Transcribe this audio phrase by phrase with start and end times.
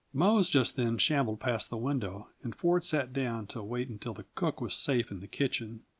[0.13, 4.25] Mose just then shambled past the window, and Ford sat down to wait until the
[4.33, 5.83] cook was safe in the kitchen.